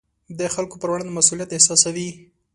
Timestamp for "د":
0.39-0.41